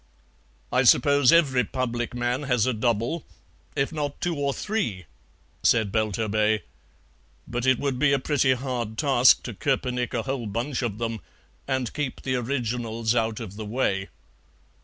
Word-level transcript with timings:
"I 0.71 0.81
suppose 0.81 1.31
every 1.31 1.63
public 1.63 2.15
man 2.15 2.41
has 2.49 2.65
a 2.65 2.73
double, 2.73 3.23
if 3.75 3.91
not 3.91 4.19
two 4.19 4.35
or 4.35 4.51
three," 4.51 5.05
said 5.61 5.91
Belturbet; 5.91 6.63
"but 7.47 7.67
it 7.67 7.77
would 7.77 7.99
be 7.99 8.11
a 8.11 8.17
pretty 8.17 8.53
hard 8.53 8.97
task 8.97 9.43
to 9.43 9.53
koepenick 9.53 10.15
a 10.15 10.23
whole 10.23 10.47
bunch 10.47 10.81
of 10.81 10.97
them 10.97 11.19
and 11.67 11.93
keep 11.93 12.23
the 12.23 12.33
originals 12.33 13.13
out 13.13 13.39
of 13.39 13.57
the 13.57 13.65
way." 13.65 14.09